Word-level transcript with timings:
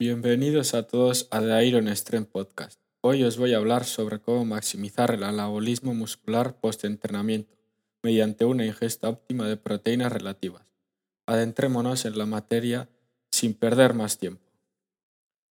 Bienvenidos 0.00 0.72
a 0.72 0.84
todos 0.84 1.28
a 1.30 1.40
The 1.40 1.66
Iron 1.66 1.86
Strength 1.88 2.30
Podcast. 2.30 2.80
Hoy 3.02 3.22
os 3.22 3.36
voy 3.36 3.52
a 3.52 3.58
hablar 3.58 3.84
sobre 3.84 4.18
cómo 4.18 4.46
maximizar 4.46 5.10
el 5.10 5.22
anabolismo 5.22 5.92
muscular 5.92 6.58
post-entrenamiento 6.58 7.54
mediante 8.02 8.46
una 8.46 8.64
ingesta 8.64 9.10
óptima 9.10 9.46
de 9.46 9.58
proteínas 9.58 10.10
relativas. 10.10 10.62
Adentrémonos 11.26 12.06
en 12.06 12.16
la 12.16 12.24
materia 12.24 12.88
sin 13.30 13.52
perder 13.52 13.92
más 13.92 14.16
tiempo. 14.16 14.50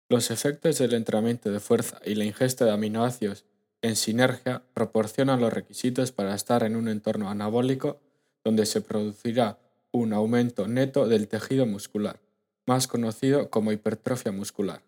Los 0.08 0.32
efectos 0.32 0.76
del 0.78 0.94
entrenamiento 0.94 1.52
de 1.52 1.60
fuerza 1.60 2.00
y 2.04 2.16
la 2.16 2.24
ingesta 2.24 2.64
de 2.64 2.72
aminoácidos 2.72 3.44
en 3.80 3.94
sinergia 3.94 4.64
proporcionan 4.74 5.40
los 5.40 5.52
requisitos 5.52 6.10
para 6.10 6.34
estar 6.34 6.64
en 6.64 6.74
un 6.74 6.88
entorno 6.88 7.30
anabólico 7.30 8.00
donde 8.42 8.66
se 8.66 8.80
producirá 8.80 9.60
un 9.92 10.12
aumento 10.12 10.66
neto 10.66 11.06
del 11.06 11.28
tejido 11.28 11.64
muscular 11.64 12.18
más 12.66 12.86
conocido 12.86 13.50
como 13.50 13.72
hipertrofia 13.72 14.32
muscular. 14.32 14.82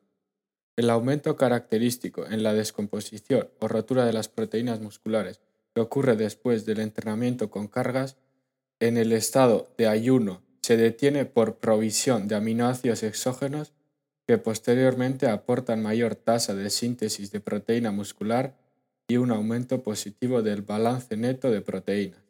El 0.76 0.90
aumento 0.90 1.36
característico 1.36 2.26
en 2.26 2.42
la 2.42 2.52
descomposición 2.52 3.48
o 3.60 3.68
rotura 3.68 4.04
de 4.04 4.12
las 4.12 4.28
proteínas 4.28 4.80
musculares 4.80 5.40
que 5.74 5.80
ocurre 5.80 6.16
después 6.16 6.66
del 6.66 6.80
entrenamiento 6.80 7.50
con 7.50 7.68
cargas, 7.68 8.16
en 8.80 8.96
el 8.96 9.12
estado 9.12 9.68
de 9.76 9.88
ayuno 9.88 10.42
se 10.62 10.76
detiene 10.76 11.26
por 11.26 11.56
provisión 11.56 12.26
de 12.26 12.36
aminoácidos 12.36 13.02
exógenos 13.02 13.72
que 14.26 14.38
posteriormente 14.38 15.28
aportan 15.28 15.82
mayor 15.82 16.14
tasa 16.14 16.54
de 16.54 16.70
síntesis 16.70 17.30
de 17.30 17.40
proteína 17.40 17.90
muscular 17.90 18.56
y 19.06 19.18
un 19.18 19.30
aumento 19.30 19.82
positivo 19.82 20.42
del 20.42 20.62
balance 20.62 21.16
neto 21.16 21.50
de 21.50 21.60
proteínas. 21.60 22.22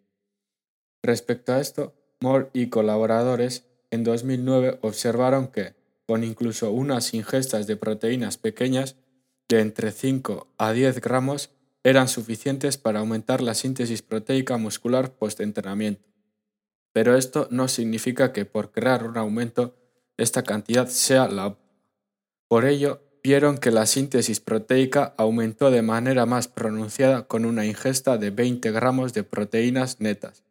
Respecto 1.03 1.53
a 1.53 1.61
esto, 1.61 1.95
Moore 2.21 2.49
y 2.53 2.69
colaboradores 2.69 3.65
en 3.95 4.05
2009 4.05 4.79
observaron 4.83 5.49
que, 5.49 5.75
con 6.07 6.23
incluso 6.25 6.71
unas 6.71 7.15
ingestas 7.15 7.67
de 7.67 7.77
proteínas 7.77 8.37
pequeñas 8.37 8.97
de 9.49 9.61
entre 9.61 9.93
5 9.93 10.49
a 10.59 10.73
10 10.73 11.01
gramos, 11.01 11.51
eran 11.83 12.09
suficientes 12.09 12.79
para 12.79 13.01
aumentar 13.01 13.41
la 13.41 13.55
síntesis 13.55 14.03
proteica 14.03 14.57
muscular 14.57 15.13
post-entrenamiento. 15.13 16.03
Pero 16.93 17.17
esto 17.17 17.49
no 17.51 17.69
significa 17.69 18.33
que 18.33 18.45
por 18.45 18.71
crear 18.71 19.05
un 19.07 19.19
aumento 19.19 19.77
esta 20.17 20.43
cantidad 20.43 20.89
sea 20.89 21.29
la. 21.29 21.57
Por 22.49 22.65
ello, 22.65 23.03
vieron 23.23 23.59
que 23.59 23.71
la 23.71 23.87
síntesis 23.87 24.41
proteica 24.41 25.15
aumentó 25.17 25.71
de 25.71 25.83
manera 25.83 26.25
más 26.25 26.49
pronunciada 26.49 27.27
con 27.27 27.45
una 27.45 27.67
ingesta 27.67 28.17
de 28.17 28.31
20 28.31 28.71
gramos 28.71 29.13
de 29.13 29.25
proteínas 29.25 30.01
netas, 30.01 30.45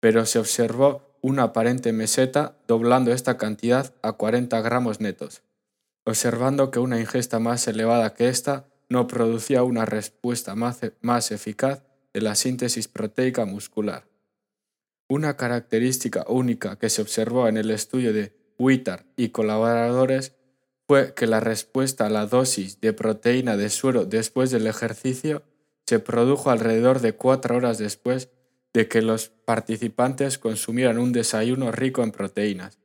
pero 0.00 0.26
se 0.26 0.38
observó 0.38 1.07
una 1.20 1.44
aparente 1.44 1.92
meseta 1.92 2.56
doblando 2.66 3.12
esta 3.12 3.36
cantidad 3.36 3.94
a 4.02 4.12
40 4.12 4.60
gramos 4.60 5.00
netos, 5.00 5.42
observando 6.04 6.70
que 6.70 6.78
una 6.78 7.00
ingesta 7.00 7.38
más 7.38 7.66
elevada 7.68 8.14
que 8.14 8.28
esta 8.28 8.66
no 8.88 9.06
producía 9.06 9.62
una 9.62 9.84
respuesta 9.84 10.54
más, 10.54 10.80
más 11.00 11.30
eficaz 11.30 11.82
de 12.14 12.20
la 12.20 12.34
síntesis 12.34 12.88
proteica 12.88 13.44
muscular. 13.44 14.06
Una 15.08 15.36
característica 15.36 16.24
única 16.28 16.78
que 16.78 16.90
se 16.90 17.02
observó 17.02 17.48
en 17.48 17.56
el 17.56 17.70
estudio 17.70 18.12
de 18.12 18.32
Wittard 18.58 19.04
y 19.16 19.30
colaboradores 19.30 20.34
fue 20.86 21.14
que 21.14 21.26
la 21.26 21.40
respuesta 21.40 22.06
a 22.06 22.10
la 22.10 22.26
dosis 22.26 22.80
de 22.80 22.92
proteína 22.92 23.56
de 23.56 23.68
suero 23.70 24.04
después 24.04 24.50
del 24.50 24.66
ejercicio 24.66 25.42
se 25.86 25.98
produjo 25.98 26.50
alrededor 26.50 27.00
de 27.00 27.14
cuatro 27.14 27.56
horas 27.56 27.78
después 27.78 28.30
de 28.72 28.88
que 28.88 29.02
los 29.02 29.28
participantes 29.28 30.38
consumieran 30.38 30.98
un 30.98 31.12
desayuno 31.12 31.72
rico 31.72 32.02
en 32.02 32.12
proteínas. 32.12 32.78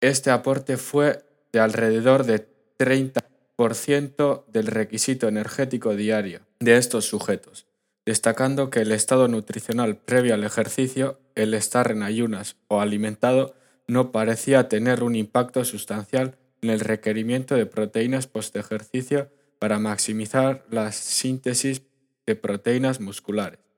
Este 0.00 0.30
aporte 0.30 0.76
fue 0.76 1.24
de 1.52 1.60
alrededor 1.60 2.24
de 2.24 2.48
30% 2.78 4.46
del 4.46 4.66
requisito 4.66 5.28
energético 5.28 5.94
diario 5.94 6.40
de 6.60 6.76
estos 6.76 7.04
sujetos, 7.04 7.66
destacando 8.06 8.70
que 8.70 8.80
el 8.80 8.92
estado 8.92 9.28
nutricional 9.28 9.96
previo 9.96 10.34
al 10.34 10.44
ejercicio, 10.44 11.20
el 11.34 11.52
estar 11.54 11.90
en 11.90 12.02
ayunas 12.02 12.56
o 12.68 12.80
alimentado, 12.80 13.54
no 13.86 14.12
parecía 14.12 14.68
tener 14.68 15.02
un 15.02 15.16
impacto 15.16 15.64
sustancial 15.64 16.36
en 16.62 16.70
el 16.70 16.80
requerimiento 16.80 17.56
de 17.56 17.66
proteínas 17.66 18.26
post-ejercicio 18.26 19.28
para 19.58 19.78
maximizar 19.78 20.64
la 20.70 20.92
síntesis 20.92 21.82
de 22.26 22.36
proteínas 22.36 23.00
musculares 23.00 23.69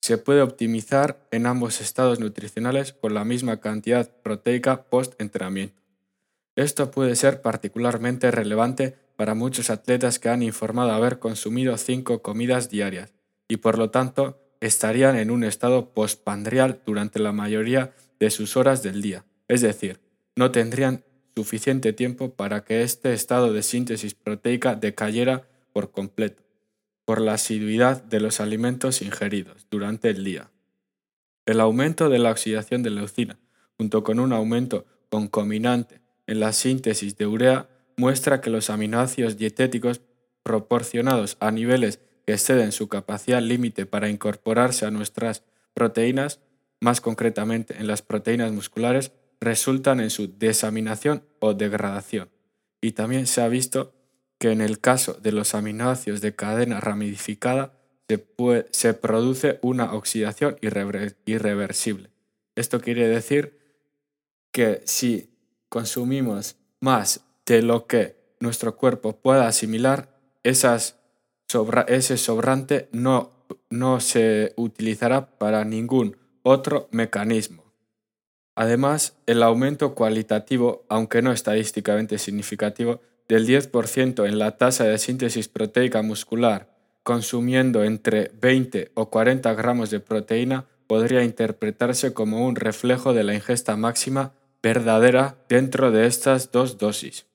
se 0.00 0.18
puede 0.18 0.42
optimizar 0.42 1.26
en 1.30 1.46
ambos 1.46 1.80
estados 1.80 2.20
nutricionales 2.20 2.92
con 2.92 3.14
la 3.14 3.24
misma 3.24 3.60
cantidad 3.60 4.10
proteica 4.22 4.84
post-entrenamiento. 4.84 5.82
Esto 6.56 6.90
puede 6.90 7.14
ser 7.16 7.42
particularmente 7.42 8.30
relevante 8.30 8.96
para 9.16 9.34
muchos 9.34 9.70
atletas 9.70 10.18
que 10.18 10.28
han 10.28 10.42
informado 10.42 10.92
haber 10.92 11.18
consumido 11.18 11.76
cinco 11.76 12.22
comidas 12.22 12.70
diarias 12.70 13.12
y 13.48 13.58
por 13.58 13.78
lo 13.78 13.90
tanto 13.90 14.40
estarían 14.60 15.16
en 15.16 15.30
un 15.30 15.44
estado 15.44 15.92
postpandrial 15.92 16.80
durante 16.84 17.18
la 17.18 17.32
mayoría 17.32 17.92
de 18.18 18.30
sus 18.30 18.56
horas 18.56 18.82
del 18.82 19.02
día, 19.02 19.24
es 19.46 19.60
decir, 19.60 20.00
no 20.36 20.50
tendrían 20.50 21.04
suficiente 21.36 21.92
tiempo 21.92 22.34
para 22.34 22.64
que 22.64 22.82
este 22.82 23.12
estado 23.12 23.52
de 23.52 23.62
síntesis 23.62 24.14
proteica 24.14 24.74
decayera 24.74 25.46
por 25.72 25.92
completo 25.92 26.47
por 27.08 27.22
la 27.22 27.32
asiduidad 27.32 28.02
de 28.02 28.20
los 28.20 28.38
alimentos 28.38 29.00
ingeridos 29.00 29.66
durante 29.70 30.10
el 30.10 30.24
día. 30.24 30.50
El 31.46 31.58
aumento 31.58 32.10
de 32.10 32.18
la 32.18 32.30
oxidación 32.30 32.82
de 32.82 32.90
leucina, 32.90 33.38
junto 33.78 34.04
con 34.04 34.20
un 34.20 34.34
aumento 34.34 34.84
concominante 35.08 36.02
en 36.26 36.38
la 36.38 36.52
síntesis 36.52 37.16
de 37.16 37.26
urea, 37.26 37.70
muestra 37.96 38.42
que 38.42 38.50
los 38.50 38.68
aminoácidos 38.68 39.38
dietéticos 39.38 40.02
proporcionados 40.42 41.38
a 41.40 41.50
niveles 41.50 42.00
que 42.26 42.34
exceden 42.34 42.72
su 42.72 42.88
capacidad 42.88 43.40
límite 43.40 43.86
para 43.86 44.10
incorporarse 44.10 44.84
a 44.84 44.90
nuestras 44.90 45.44
proteínas, 45.72 46.40
más 46.78 47.00
concretamente 47.00 47.78
en 47.78 47.86
las 47.86 48.02
proteínas 48.02 48.52
musculares, 48.52 49.12
resultan 49.40 50.00
en 50.00 50.10
su 50.10 50.36
desaminación 50.36 51.22
o 51.38 51.54
degradación. 51.54 52.28
Y 52.82 52.92
también 52.92 53.26
se 53.26 53.40
ha 53.40 53.48
visto 53.48 53.94
que 54.38 54.52
en 54.52 54.60
el 54.60 54.80
caso 54.80 55.14
de 55.14 55.32
los 55.32 55.54
aminoácidos 55.54 56.20
de 56.20 56.34
cadena 56.34 56.80
ramificada 56.80 57.72
se, 58.70 58.94
produce 58.94 59.58
una 59.62 59.92
oxidación 59.92 60.56
irreversible. 60.62 62.10
Esto 62.54 62.80
quiere 62.80 63.06
decir 63.08 63.58
que 64.50 64.80
si 64.84 65.30
consumimos 65.68 66.56
más 66.80 67.20
de 67.44 67.62
lo 67.62 67.86
que 67.86 68.16
nuestro 68.40 68.76
cuerpo 68.76 69.16
pueda 69.16 69.46
asimilar, 69.46 70.18
ese 70.42 72.16
sobrante 72.16 72.88
no, 72.92 73.30
no 73.68 74.00
se 74.00 74.54
utilizará 74.56 75.26
para 75.38 75.64
ningún 75.64 76.16
otro 76.42 76.88
mecanismo. 76.90 77.64
Además, 78.54 79.16
el 79.26 79.42
aumento 79.42 79.94
cualitativo, 79.94 80.84
aunque 80.88 81.22
no 81.22 81.32
estadísticamente 81.32 82.18
significativo, 82.18 83.00
del 83.28 83.46
10% 83.46 84.26
en 84.26 84.38
la 84.38 84.52
tasa 84.52 84.84
de 84.84 84.98
síntesis 84.98 85.48
proteica 85.48 86.02
muscular, 86.02 86.74
consumiendo 87.02 87.84
entre 87.84 88.30
20 88.40 88.92
o 88.94 89.10
40 89.10 89.54
gramos 89.54 89.90
de 89.90 90.00
proteína, 90.00 90.66
podría 90.86 91.22
interpretarse 91.22 92.14
como 92.14 92.46
un 92.46 92.56
reflejo 92.56 93.12
de 93.12 93.24
la 93.24 93.34
ingesta 93.34 93.76
máxima 93.76 94.32
verdadera 94.62 95.36
dentro 95.48 95.90
de 95.90 96.06
estas 96.06 96.50
dos 96.50 96.78
dosis. 96.78 97.26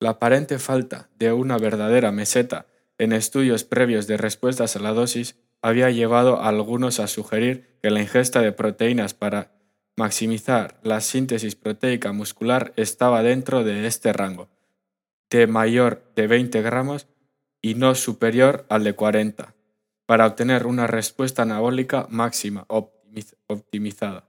La 0.00 0.10
aparente 0.10 0.58
falta 0.58 1.08
de 1.18 1.32
una 1.32 1.58
verdadera 1.58 2.12
meseta 2.12 2.66
en 2.98 3.12
estudios 3.12 3.64
previos 3.64 4.06
de 4.06 4.16
respuestas 4.16 4.76
a 4.76 4.78
la 4.78 4.92
dosis 4.92 5.36
había 5.62 5.90
llevado 5.90 6.40
a 6.40 6.48
algunos 6.48 7.00
a 7.00 7.08
sugerir 7.08 7.78
que 7.82 7.90
la 7.90 8.00
ingesta 8.00 8.40
de 8.40 8.52
proteínas 8.52 9.14
para 9.14 9.52
maximizar 9.96 10.78
la 10.82 11.00
síntesis 11.00 11.56
proteica 11.56 12.12
muscular 12.12 12.72
estaba 12.76 13.22
dentro 13.22 13.64
de 13.64 13.86
este 13.86 14.12
rango, 14.12 14.48
de 15.30 15.46
mayor 15.46 16.04
de 16.14 16.26
20 16.26 16.62
gramos 16.62 17.06
y 17.60 17.74
no 17.74 17.94
superior 17.94 18.66
al 18.68 18.84
de 18.84 18.94
40, 18.94 19.54
para 20.06 20.26
obtener 20.26 20.66
una 20.66 20.86
respuesta 20.86 21.42
anabólica 21.42 22.06
máxima 22.10 22.66
optimizada. 23.46 24.28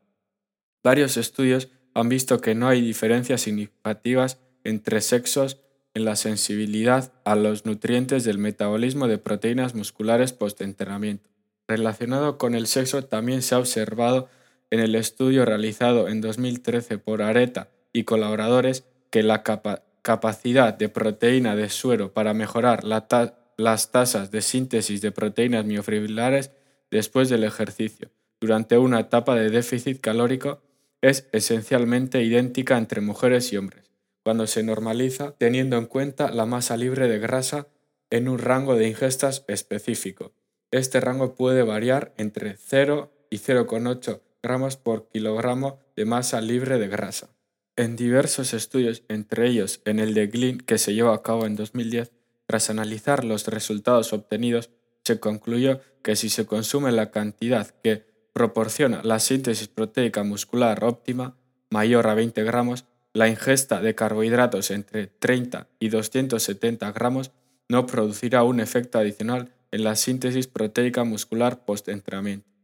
Varios 0.84 1.18
estudios 1.18 1.70
han 1.94 2.10
visto 2.10 2.42
que 2.42 2.56
no 2.56 2.68
hay 2.68 2.82
diferencias 2.82 3.42
significativas 3.42 4.40
entre 4.64 5.02
sexos 5.02 5.62
en 5.94 6.06
la 6.06 6.16
sensibilidad 6.16 7.14
a 7.24 7.36
los 7.36 7.66
nutrientes 7.66 8.26
del 8.26 8.38
metabolismo 8.38 9.08
de 9.08 9.18
proteínas 9.18 9.76
musculares 9.76 10.34
post-entrenamiento. 10.34 11.30
Relacionado 11.68 12.38
con 12.38 12.54
el 12.54 12.68
sexo 12.68 13.04
también 13.06 13.42
se 13.42 13.56
ha 13.56 13.60
observado 13.60 14.30
en 14.70 14.82
el 14.82 14.94
estudio 14.96 15.46
realizado 15.46 16.10
en 16.10 16.22
2013 16.22 16.98
por 16.98 17.22
Areta 17.22 17.70
y 17.94 18.04
colaboradores 18.04 18.84
que 19.10 19.24
la, 19.24 19.42
capa 19.42 19.85
capacidad 20.06 20.76
de 20.76 20.88
proteína 20.88 21.56
de 21.56 21.68
suero 21.70 22.14
para 22.14 22.36
mejorar 22.36 22.84
las 22.84 23.92
tasas 23.92 24.30
de 24.30 24.42
síntesis 24.44 25.02
de 25.02 25.12
proteínas 25.12 25.66
miofibrilares 25.66 26.52
después 26.92 27.28
del 27.28 27.44
ejercicio 27.44 28.12
durante 28.40 28.78
una 28.78 29.00
etapa 29.00 29.34
de 29.34 29.50
déficit 29.50 30.00
calórico 30.00 30.62
es 31.02 31.28
esencialmente 31.32 32.22
idéntica 32.22 32.78
entre 32.78 33.02
mujeres 33.02 33.52
y 33.52 33.58
hombres, 33.58 33.90
cuando 34.24 34.46
se 34.46 34.62
normaliza 34.62 35.34
teniendo 35.40 35.78
en 35.78 35.88
cuenta 35.88 36.30
la 36.30 36.46
masa 36.46 36.78
libre 36.78 37.08
de 37.08 37.18
grasa 37.18 37.68
en 38.12 38.30
un 38.30 38.38
rango 38.38 38.76
de 38.76 38.88
ingestas 38.88 39.44
específico. 39.48 40.34
Este 40.70 41.00
rango 41.00 41.34
puede 41.34 41.64
variar 41.64 42.14
entre 42.18 42.58
0 42.58 43.12
y 43.32 43.38
0,8 43.38 44.22
gramos 44.44 44.78
por 44.78 45.10
kilogramo 45.10 45.80
de 45.96 46.06
masa 46.06 46.40
libre 46.40 46.78
de 46.78 46.88
grasa. 46.88 47.30
En 47.78 47.98
diversos 47.98 48.54
estudios, 48.54 49.04
entre 49.10 49.50
ellos 49.50 49.82
en 49.84 50.00
el 50.00 50.14
de 50.14 50.28
Glynn 50.28 50.60
que 50.60 50.78
se 50.78 50.94
llevó 50.94 51.10
a 51.10 51.22
cabo 51.22 51.46
en 51.46 51.58
2010, 51.58 52.14
tras 52.48 52.70
analizar 52.70 53.26
los 53.26 53.48
resultados 53.48 54.14
obtenidos, 54.14 54.70
se 55.04 55.20
concluyó 55.20 55.82
que 56.02 56.16
si 56.16 56.30
se 56.30 56.46
consume 56.46 56.94
la 56.94 57.12
cantidad 57.12 57.68
que 57.84 58.06
proporciona 58.32 59.02
la 59.04 59.20
síntesis 59.20 59.68
proteica 59.68 60.24
muscular 60.24 60.86
óptima, 60.86 61.36
mayor 61.70 62.08
a 62.08 62.14
20 62.14 62.44
gramos, 62.46 62.86
la 63.14 63.28
ingesta 63.28 63.82
de 63.82 63.94
carbohidratos 63.94 64.72
entre 64.72 65.08
30 65.08 65.68
y 65.80 65.90
270 65.90 66.92
gramos 66.94 67.32
no 67.68 67.86
producirá 67.86 68.44
un 68.44 68.62
efecto 68.62 69.00
adicional 69.00 69.52
en 69.72 69.84
la 69.84 69.96
síntesis 69.96 70.48
proteica 70.48 71.04
muscular 71.04 71.66
post-entrenamiento. 71.66 72.55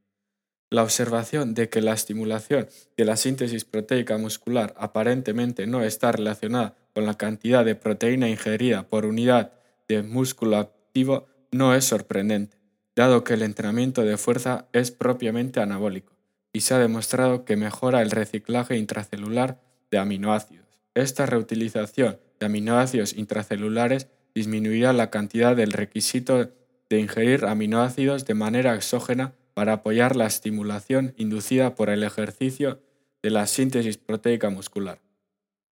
La 0.71 0.83
observación 0.83 1.53
de 1.53 1.67
que 1.67 1.81
la 1.81 1.91
estimulación 1.91 2.69
de 2.95 3.03
la 3.03 3.17
síntesis 3.17 3.65
proteica 3.65 4.17
muscular 4.17 4.73
aparentemente 4.77 5.67
no 5.67 5.83
está 5.83 6.13
relacionada 6.13 6.75
con 6.93 7.05
la 7.05 7.15
cantidad 7.15 7.65
de 7.65 7.75
proteína 7.75 8.29
ingerida 8.29 8.83
por 8.83 9.05
unidad 9.05 9.51
de 9.89 10.01
músculo 10.01 10.55
activo 10.55 11.27
no 11.51 11.75
es 11.75 11.83
sorprendente, 11.83 12.55
dado 12.95 13.25
que 13.25 13.33
el 13.33 13.41
entrenamiento 13.41 14.03
de 14.03 14.15
fuerza 14.15 14.69
es 14.71 14.91
propiamente 14.91 15.59
anabólico 15.59 16.13
y 16.53 16.61
se 16.61 16.73
ha 16.73 16.79
demostrado 16.79 17.43
que 17.43 17.57
mejora 17.57 18.01
el 18.01 18.09
reciclaje 18.09 18.77
intracelular 18.77 19.59
de 19.91 19.97
aminoácidos. 19.97 20.79
Esta 20.95 21.25
reutilización 21.25 22.17
de 22.39 22.45
aminoácidos 22.45 23.11
intracelulares 23.11 24.07
disminuirá 24.33 24.93
la 24.93 25.09
cantidad 25.09 25.53
del 25.53 25.73
requisito 25.73 26.49
de 26.89 26.99
ingerir 26.99 27.43
aminoácidos 27.43 28.25
de 28.25 28.35
manera 28.35 28.73
exógena 28.73 29.33
para 29.53 29.73
apoyar 29.73 30.15
la 30.15 30.25
estimulación 30.25 31.13
inducida 31.17 31.75
por 31.75 31.89
el 31.89 32.03
ejercicio 32.03 32.81
de 33.21 33.29
la 33.29 33.47
síntesis 33.47 33.97
proteica 33.97 34.49
muscular. 34.49 35.01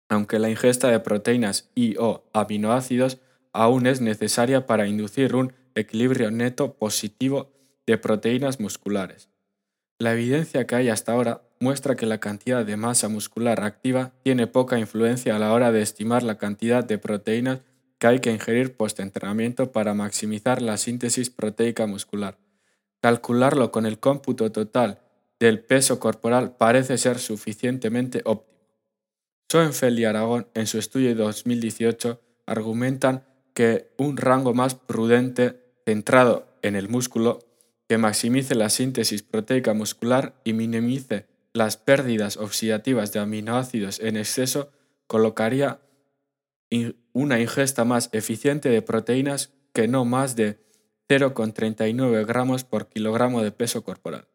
Aunque 0.09 0.39
la 0.39 0.49
ingesta 0.49 0.89
de 0.89 0.99
proteínas 0.99 1.69
y 1.75 1.95
o 1.97 2.23
aminoácidos 2.33 3.19
aún 3.53 3.87
es 3.87 4.01
necesaria 4.01 4.65
para 4.65 4.87
inducir 4.87 5.35
un 5.35 5.53
equilibrio 5.75 6.31
neto 6.31 6.73
positivo 6.73 7.51
de 7.85 7.97
proteínas 7.97 8.59
musculares. 8.59 9.29
La 9.99 10.13
evidencia 10.13 10.65
que 10.65 10.75
hay 10.75 10.89
hasta 10.89 11.11
ahora 11.11 11.41
muestra 11.59 11.95
que 11.95 12.05
la 12.05 12.19
cantidad 12.19 12.65
de 12.65 12.77
masa 12.77 13.09
muscular 13.09 13.61
activa 13.61 14.13
tiene 14.23 14.47
poca 14.47 14.79
influencia 14.79 15.35
a 15.35 15.39
la 15.39 15.51
hora 15.53 15.71
de 15.71 15.81
estimar 15.81 16.23
la 16.23 16.37
cantidad 16.37 16.83
de 16.83 16.97
proteínas 16.97 17.59
que 17.97 18.07
hay 18.07 18.19
que 18.19 18.31
ingerir 18.31 18.77
post-entrenamiento 18.77 19.71
para 19.71 19.93
maximizar 19.93 20.61
la 20.61 20.77
síntesis 20.77 21.29
proteica 21.29 21.85
muscular. 21.85 22.37
Calcularlo 23.01 23.71
con 23.71 23.85
el 23.85 23.99
cómputo 23.99 24.51
total 24.51 24.99
del 25.39 25.59
peso 25.59 25.99
corporal 25.99 26.55
parece 26.57 26.97
ser 26.97 27.19
suficientemente 27.19 28.21
óptimo. 28.25 28.59
Schoenfeld 29.51 29.99
y 29.99 30.05
Aragón, 30.05 30.47
en 30.53 30.67
su 30.67 30.77
estudio 30.77 31.09
de 31.09 31.15
2018, 31.15 32.21
argumentan 32.45 33.25
que 33.53 33.91
un 33.97 34.17
rango 34.17 34.53
más 34.53 34.75
prudente, 34.75 35.59
centrado 35.85 36.47
en 36.61 36.75
el 36.75 36.89
músculo, 36.89 37.39
que 37.87 37.97
maximice 37.97 38.53
la 38.53 38.69
síntesis 38.69 39.23
proteica 39.23 39.73
muscular 39.73 40.39
y 40.43 40.53
minimice 40.53 41.25
las 41.53 41.77
pérdidas 41.77 42.37
oxidativas 42.37 43.11
de 43.11 43.19
aminoácidos 43.19 43.99
en 43.99 44.17
exceso, 44.17 44.71
colocaría 45.07 45.81
una 47.13 47.39
ingesta 47.39 47.85
más 47.85 48.09
eficiente 48.13 48.69
de 48.69 48.83
proteínas 48.83 49.51
que 49.73 49.87
no 49.87 50.05
más 50.05 50.35
de 50.35 50.59
0,39 51.09 52.23
gramos 52.27 52.63
por 52.63 52.87
kilogramo 52.87 53.41
de 53.41 53.51
peso 53.51 53.83
corporal. 53.83 54.27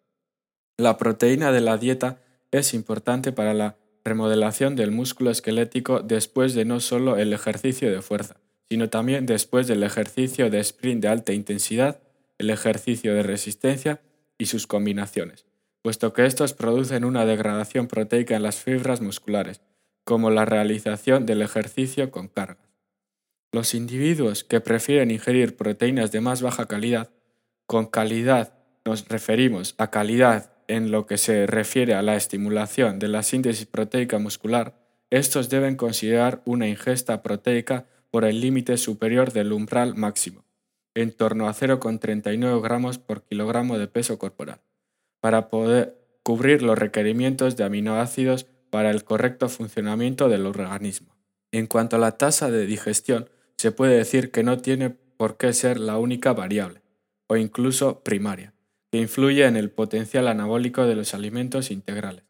La 0.76 0.98
proteína 0.98 1.52
de 1.52 1.60
la 1.60 1.78
dieta 1.78 2.20
es 2.50 2.74
importante 2.74 3.30
para 3.30 3.54
la 3.54 3.76
remodelación 4.04 4.74
del 4.74 4.90
músculo 4.90 5.30
esquelético 5.30 6.00
después 6.00 6.54
de 6.54 6.64
no 6.64 6.80
solo 6.80 7.16
el 7.16 7.32
ejercicio 7.32 7.92
de 7.92 8.02
fuerza, 8.02 8.36
sino 8.68 8.90
también 8.90 9.24
después 9.24 9.68
del 9.68 9.84
ejercicio 9.84 10.50
de 10.50 10.58
sprint 10.58 11.02
de 11.02 11.08
alta 11.08 11.32
intensidad, 11.32 12.00
el 12.38 12.50
ejercicio 12.50 13.14
de 13.14 13.22
resistencia 13.22 14.00
y 14.36 14.46
sus 14.46 14.66
combinaciones, 14.66 15.46
puesto 15.80 16.12
que 16.12 16.26
estos 16.26 16.54
producen 16.54 17.04
una 17.04 17.24
degradación 17.24 17.86
proteica 17.86 18.34
en 18.34 18.42
las 18.42 18.56
fibras 18.56 19.00
musculares, 19.00 19.60
como 20.02 20.30
la 20.30 20.44
realización 20.44 21.24
del 21.24 21.40
ejercicio 21.40 22.10
con 22.10 22.26
cargas. 22.26 22.63
Los 23.54 23.72
individuos 23.72 24.42
que 24.42 24.60
prefieren 24.60 25.12
ingerir 25.12 25.54
proteínas 25.54 26.10
de 26.10 26.20
más 26.20 26.42
baja 26.42 26.66
calidad, 26.66 27.10
con 27.66 27.86
calidad 27.86 28.54
nos 28.84 29.06
referimos 29.06 29.76
a 29.78 29.92
calidad 29.92 30.50
en 30.66 30.90
lo 30.90 31.06
que 31.06 31.18
se 31.18 31.46
refiere 31.46 31.94
a 31.94 32.02
la 32.02 32.16
estimulación 32.16 32.98
de 32.98 33.06
la 33.06 33.22
síntesis 33.22 33.66
proteica 33.66 34.18
muscular, 34.18 34.74
estos 35.10 35.50
deben 35.50 35.76
considerar 35.76 36.42
una 36.44 36.66
ingesta 36.66 37.22
proteica 37.22 37.86
por 38.10 38.24
el 38.24 38.40
límite 38.40 38.76
superior 38.76 39.32
del 39.32 39.52
umbral 39.52 39.94
máximo, 39.94 40.44
en 40.96 41.12
torno 41.12 41.48
a 41.48 41.54
0,39 41.54 42.60
gramos 42.60 42.98
por 42.98 43.22
kilogramo 43.22 43.78
de 43.78 43.86
peso 43.86 44.18
corporal, 44.18 44.62
para 45.20 45.48
poder 45.48 45.96
cubrir 46.24 46.60
los 46.60 46.76
requerimientos 46.76 47.56
de 47.56 47.62
aminoácidos 47.62 48.46
para 48.70 48.90
el 48.90 49.04
correcto 49.04 49.48
funcionamiento 49.48 50.28
del 50.28 50.44
organismo. 50.44 51.14
En 51.52 51.68
cuanto 51.68 51.94
a 51.94 52.00
la 52.00 52.18
tasa 52.18 52.50
de 52.50 52.66
digestión, 52.66 53.28
se 53.58 53.72
puede 53.72 53.96
decir 53.96 54.30
que 54.30 54.42
no 54.42 54.58
tiene 54.58 54.90
por 54.90 55.36
qué 55.36 55.52
ser 55.52 55.78
la 55.78 55.98
única 55.98 56.32
variable, 56.32 56.82
o 57.26 57.36
incluso 57.36 58.02
primaria, 58.02 58.54
que 58.90 58.98
influye 58.98 59.46
en 59.46 59.56
el 59.56 59.70
potencial 59.70 60.28
anabólico 60.28 60.84
de 60.84 60.96
los 60.96 61.14
alimentos 61.14 61.70
integrales, 61.70 62.24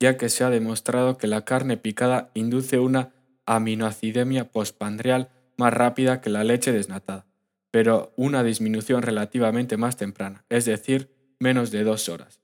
ya 0.00 0.16
que 0.16 0.28
se 0.28 0.44
ha 0.44 0.50
demostrado 0.50 1.18
que 1.18 1.26
la 1.26 1.44
carne 1.44 1.76
picada 1.76 2.30
induce 2.34 2.78
una 2.78 3.12
aminoacidemia 3.46 4.50
postpandrial 4.52 5.30
más 5.56 5.74
rápida 5.74 6.20
que 6.20 6.30
la 6.30 6.44
leche 6.44 6.72
desnatada, 6.72 7.26
pero 7.70 8.12
una 8.16 8.42
disminución 8.42 9.02
relativamente 9.02 9.76
más 9.76 9.96
temprana, 9.96 10.44
es 10.48 10.64
decir, 10.64 11.10
menos 11.38 11.70
de 11.70 11.84
dos 11.84 12.08
horas 12.08 12.40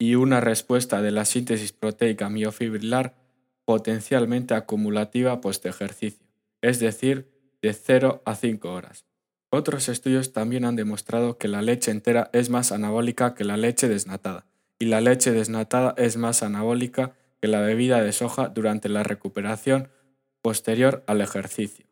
y 0.00 0.14
una 0.14 0.40
respuesta 0.40 1.02
de 1.02 1.10
la 1.10 1.26
síntesis 1.26 1.72
proteica 1.72 2.30
miofibrilar 2.30 3.14
potencialmente 3.66 4.54
acumulativa 4.54 5.42
post-ejercicio, 5.42 6.26
es 6.62 6.80
decir, 6.80 7.30
de 7.62 7.72
0 7.72 8.22
a 8.24 8.34
5 8.34 8.72
horas. 8.72 9.04
Otros 9.50 9.88
estudios 9.88 10.32
también 10.32 10.64
han 10.64 10.76
demostrado 10.76 11.36
que 11.36 11.48
la 11.48 11.62
leche 11.62 11.90
entera 11.90 12.30
es 12.32 12.50
más 12.50 12.70
anabólica 12.70 13.34
que 13.34 13.44
la 13.44 13.56
leche 13.56 13.88
desnatada, 13.88 14.46
y 14.78 14.86
la 14.86 15.00
leche 15.00 15.32
desnatada 15.32 15.94
es 15.96 16.16
más 16.16 16.42
anabólica 16.42 17.14
que 17.40 17.48
la 17.48 17.60
bebida 17.60 18.00
de 18.00 18.12
soja 18.12 18.48
durante 18.48 18.88
la 18.88 19.02
recuperación 19.02 19.88
posterior 20.40 21.02
al 21.06 21.20
ejercicio. 21.20 21.86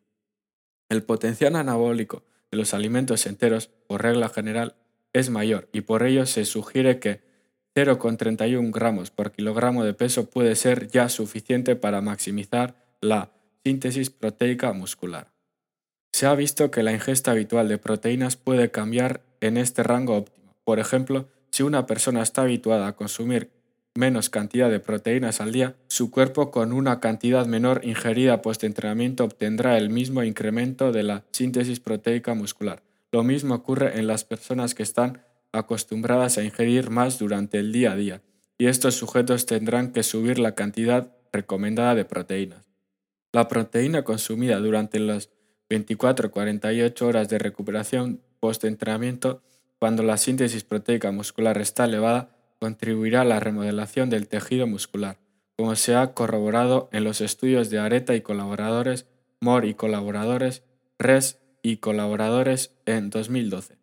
El 0.89 1.03
potencial 1.03 1.57
anabólico 1.57 2.25
de 2.51 2.59
los 2.59 2.75
alimentos 2.75 3.27
enteros, 3.27 3.67
por 3.67 4.03
regla 4.03 4.29
general, 4.29 4.77
es 5.13 5.31
mayor 5.31 5.69
y 5.73 5.83
por 5.83 6.03
ello 6.03 6.27
se 6.27 6.45
sugiere 6.45 6.99
que 6.99 7.21
0,31 7.75 8.73
gramos 8.73 9.11
por 9.11 9.33
kilogramo 9.33 9.85
de 9.85 9.95
peso 9.95 10.31
puede 10.31 10.57
ser 10.57 10.89
ya 10.89 11.09
suficiente 11.09 11.77
para 11.77 12.01
maximizar 12.01 12.77
la 13.01 13.31
síntesis 13.65 14.11
proteica 14.11 14.73
muscular. 14.73 15.31
Se 16.19 16.27
ha 16.27 16.35
visto 16.35 16.73
que 16.73 16.83
la 16.83 16.93
ingesta 16.93 17.31
habitual 17.31 17.69
de 17.69 17.79
proteínas 17.79 18.35
puede 18.35 18.73
cambiar 18.73 19.21
en 19.41 19.57
este 19.57 19.85
rango 19.85 20.17
óptimo. 20.17 20.53
Por 20.65 20.81
ejemplo, 20.81 21.29
si 21.53 21.63
una 21.63 21.87
persona 21.87 22.23
está 22.23 22.43
habituada 22.43 22.89
a 22.89 22.97
consumir 22.97 23.53
menos 23.95 24.29
cantidad 24.29 24.69
de 24.69 24.81
proteínas 24.81 25.41
al 25.41 25.53
día, 25.53 25.77
su 25.87 26.11
cuerpo 26.11 26.51
con 26.51 26.73
una 26.73 26.99
cantidad 26.99 27.47
menor 27.47 27.83
ingerida 27.85 28.43
post-entrenamiento 28.43 29.23
obtendrá 29.23 29.79
el 29.79 29.91
mismo 29.91 30.25
incremento 30.25 30.91
de 30.91 31.05
la 31.05 31.25
síntesis 31.31 31.79
proteica 31.79 32.35
muscular. 32.35 32.83
Lo 33.13 33.23
mismo 33.23 33.55
ocurre 33.55 34.01
en 34.01 34.09
las 34.09 34.25
personas 34.25 34.75
que 34.75 34.83
están 34.83 35.23
acostumbradas 35.53 36.37
a 36.37 36.43
ingerir 36.43 36.91
más 36.91 37.21
durante 37.21 37.61
el 37.61 37.71
día 37.71 37.93
a 37.93 37.97
día, 37.97 38.23
y 38.59 38.67
estos 38.67 38.97
sujetos 38.97 39.47
tendrán 39.47 39.93
que 39.93 40.03
subir 40.03 40.41
la 40.41 40.57
cantidad 40.57 41.15
recomendada 41.33 41.95
de 41.95 42.05
proteínas. 42.05 42.67
La 43.33 43.47
proteína 43.47 44.03
consumida 44.03 44.59
durante 44.59 44.99
las 44.99 45.31
24-48 45.71 47.03
horas 47.03 47.29
de 47.29 47.39
recuperación 47.39 48.21
post-entrenamiento, 48.41 49.43
cuando 49.79 50.03
la 50.03 50.17
síntesis 50.17 50.65
proteica 50.65 51.13
muscular 51.13 51.59
está 51.59 51.85
elevada, 51.85 52.31
contribuirá 52.59 53.23
a 53.23 53.25
la 53.25 53.41
remodelación 53.41 54.11
del 54.11 54.29
tejido 54.29 54.67
muscular, 54.67 55.19
como 55.57 55.77
se 55.77 55.95
ha 55.95 56.15
corroborado 56.15 56.89
en 56.93 57.05
los 57.05 57.21
estudios 57.21 57.71
de 57.71 57.79
Areta 57.79 58.15
y 58.15 58.21
colaboradores, 58.21 59.07
Moore 59.41 59.69
y 59.69 59.75
colaboradores, 59.75 60.63
Res 60.99 61.39
y 61.63 61.77
colaboradores 61.77 62.75
en 62.87 63.11
2012. 63.11 63.77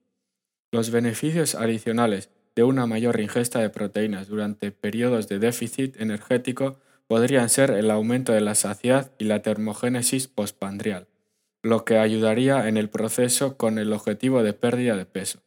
Los 0.71 0.91
beneficios 0.91 1.55
adicionales 1.55 2.29
de 2.55 2.63
una 2.63 2.85
mayor 2.85 3.19
ingesta 3.19 3.59
de 3.59 3.69
proteínas 3.69 4.27
durante 4.27 4.71
periodos 4.71 5.27
de 5.27 5.39
déficit 5.39 5.99
energético 5.99 6.77
podrían 7.07 7.49
ser 7.49 7.71
el 7.71 7.91
aumento 7.91 8.33
de 8.33 8.41
la 8.41 8.55
saciedad 8.55 9.11
y 9.17 9.25
la 9.25 9.41
termogénesis 9.41 10.27
postpandrial, 10.27 11.07
lo 11.65 11.83
que 11.83 11.97
ayudaría 11.97 12.67
en 12.67 12.77
el 12.77 12.89
proceso 12.89 13.57
con 13.57 13.79
el 13.79 13.91
objetivo 13.91 14.43
de 14.43 14.53
pérdida 14.53 14.95
de 14.95 15.07
peso. 15.07 15.39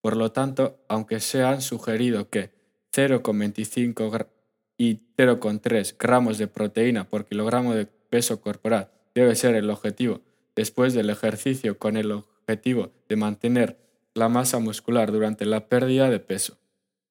Por 0.00 0.16
lo 0.16 0.30
tanto, 0.30 0.78
aunque 0.86 1.18
se 1.18 1.42
han 1.42 1.60
sugerido 1.60 2.30
que 2.30 2.52
0,25 2.92 4.28
y 4.78 5.00
0,3 5.16 5.96
gramos 5.98 6.38
de 6.38 6.46
proteína 6.46 7.08
por 7.08 7.24
kilogramo 7.24 7.74
de 7.74 7.86
peso 7.86 8.40
corporal 8.40 8.90
debe 9.12 9.34
ser 9.34 9.56
el 9.56 9.68
objetivo 9.68 10.20
después 10.54 10.94
del 10.94 11.10
ejercicio 11.10 11.78
con 11.78 11.96
el 11.96 12.12
objetivo 12.12 12.92
de 13.08 13.16
mantener 13.16 13.76
la 14.14 14.28
masa 14.28 14.60
muscular 14.60 15.10
durante 15.10 15.46
la 15.46 15.68
pérdida 15.68 16.08
de 16.10 16.20
peso. 16.20 16.58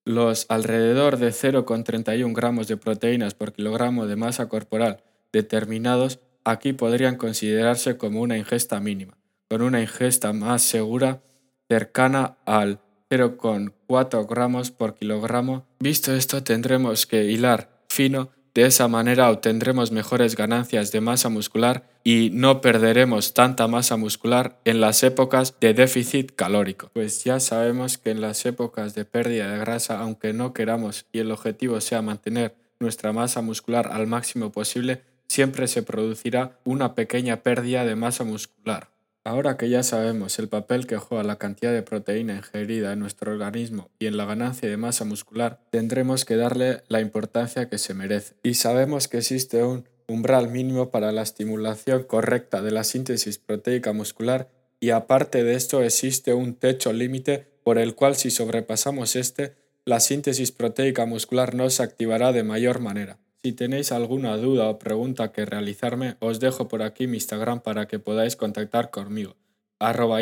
Los 0.06 0.46
alrededor 0.48 1.18
de 1.18 1.32
0,31 1.32 2.34
gramos 2.34 2.70
de 2.70 2.78
proteínas 2.78 3.34
por 3.34 3.52
kilogramo 3.52 4.08
de 4.08 4.16
masa 4.16 4.48
corporal 4.48 5.04
determinados 5.34 6.22
aquí 6.46 6.72
podrían 6.72 7.18
considerarse 7.18 7.98
como 7.98 8.22
una 8.22 8.38
ingesta 8.38 8.80
mínima, 8.80 9.18
con 9.50 9.62
una 9.62 9.82
ingesta 9.82 10.32
más 10.32 10.62
segura 10.62 11.22
cercana 11.68 12.38
al 12.46 12.80
0,4 13.10 14.28
gramos 14.28 14.72
por 14.72 14.96
kilogramo. 14.96 15.66
Visto 15.80 16.14
esto, 16.14 16.44
tendremos 16.44 17.06
que 17.06 17.26
hilar 17.26 17.84
fino 17.90 18.30
de 18.56 18.66
esa 18.66 18.88
manera 18.88 19.30
obtendremos 19.32 19.92
mejores 19.92 20.38
ganancias 20.38 20.94
de 20.94 21.02
masa 21.02 21.28
muscular 21.28 21.90
y 22.06 22.30
no 22.32 22.62
perderemos 22.62 23.34
tanta 23.34 23.68
masa 23.68 23.98
muscular 23.98 24.62
en 24.64 24.80
las 24.80 25.04
épocas 25.04 25.60
de 25.60 25.74
déficit 25.74 26.32
calórico. 26.38 26.90
Pues 26.94 27.26
ya 27.26 27.42
sabemos 27.42 27.98
que 27.98 28.12
en 28.12 28.22
las 28.22 28.46
épocas 28.46 28.96
de 28.96 29.04
pérdida 29.04 29.52
de 29.52 29.60
grasa, 29.60 30.00
aunque 30.00 30.32
no 30.32 30.54
queramos 30.54 31.06
y 31.12 31.20
el 31.20 31.32
objetivo 31.32 31.82
sea 31.82 32.02
mantener 32.02 32.56
nuestra 32.80 33.12
masa 33.12 33.42
muscular 33.42 33.90
al 33.92 34.08
máximo 34.08 34.54
posible, 34.54 35.02
siempre 35.36 35.68
se 35.68 35.84
producirá 35.84 36.58
una 36.64 36.96
pequeña 36.96 37.44
pérdida 37.44 37.84
de 37.84 37.98
masa 37.98 38.24
muscular. 38.24 38.88
Ahora 39.26 39.58
que 39.58 39.68
ya 39.68 39.84
sabemos 39.84 40.40
el 40.40 40.48
papel 40.48 40.88
que 40.88 40.96
juega 40.96 41.26
la 41.26 41.36
cantidad 41.36 41.74
de 41.74 41.82
proteína 41.82 42.38
ingerida 42.38 42.94
en 42.94 43.00
nuestro 43.00 43.34
organismo 43.34 43.90
y 44.00 44.06
en 44.06 44.16
la 44.16 44.24
ganancia 44.24 44.70
de 44.70 44.78
masa 44.78 45.04
muscular, 45.04 45.60
tendremos 45.72 46.24
que 46.24 46.38
darle 46.38 46.84
la 46.88 47.02
importancia 47.02 47.68
que 47.68 47.78
se 47.80 47.94
merece. 47.94 48.36
Y 48.44 48.54
sabemos 48.54 49.10
que 49.10 49.18
existe 49.18 49.62
un 49.62 49.90
umbral 50.08 50.48
mínimo 50.48 50.90
para 50.90 51.12
la 51.12 51.24
estimulación 51.24 52.04
correcta 52.04 52.62
de 52.62 52.72
la 52.72 52.86
síntesis 52.86 53.38
proteica 53.38 53.92
muscular 53.92 54.48
y 54.80 54.92
aparte 54.92 55.44
de 55.44 55.56
esto 55.56 55.84
existe 55.84 56.34
un 56.34 56.54
techo 56.54 56.94
límite 56.94 57.46
por 57.66 57.78
el 57.78 57.94
cual 57.94 58.16
si 58.16 58.32
sobrepasamos 58.32 59.18
este, 59.18 59.56
la 59.84 60.00
síntesis 60.00 60.54
proteica 60.54 61.06
muscular 61.06 61.56
no 61.56 61.70
se 61.70 61.84
activará 61.84 62.32
de 62.32 62.44
mayor 62.44 62.80
manera. 62.80 63.18
Si 63.46 63.54
tenéis 63.54 63.92
alguna 63.92 64.38
duda 64.38 64.66
o 64.74 64.80
pregunta 64.82 65.30
que 65.30 65.46
realizarme, 65.46 66.18
os 66.18 66.40
dejo 66.40 66.68
por 66.68 66.82
aquí 66.82 67.06
mi 67.06 67.22
Instagram 67.22 67.62
para 67.62 67.86
que 67.86 68.00
podáis 68.00 68.36
contactar 68.36 68.90
conmigo, 68.90 69.38
arroba 69.78 70.18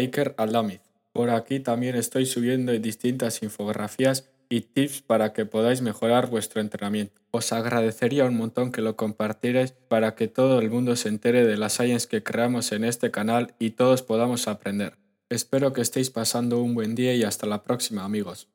Por 1.13 1.29
aquí 1.29 1.61
también 1.61 1.95
estoy 1.95 2.25
subiendo 2.25 2.73
distintas 2.73 3.41
infografías 3.41 4.29
y 4.49 4.59
tips 4.59 5.03
para 5.03 5.31
que 5.31 5.45
podáis 5.45 5.81
mejorar 5.81 6.29
vuestro 6.29 6.59
entrenamiento. 6.59 7.21
Os 7.31 7.53
agradecería 7.53 8.25
un 8.25 8.35
montón 8.35 8.73
que 8.73 8.81
lo 8.81 8.97
compartierais 8.97 9.71
para 9.71 10.15
que 10.15 10.27
todo 10.27 10.59
el 10.59 10.69
mundo 10.69 10.97
se 10.97 11.07
entere 11.07 11.45
de 11.45 11.55
la 11.55 11.69
science 11.69 12.09
que 12.09 12.23
creamos 12.23 12.73
en 12.73 12.83
este 12.83 13.09
canal 13.09 13.53
y 13.57 13.69
todos 13.69 14.01
podamos 14.01 14.49
aprender. 14.49 14.97
Espero 15.29 15.71
que 15.71 15.79
estéis 15.79 16.09
pasando 16.09 16.61
un 16.61 16.75
buen 16.75 16.93
día 16.93 17.15
y 17.15 17.23
hasta 17.23 17.47
la 17.47 17.63
próxima 17.63 18.03
amigos. 18.03 18.49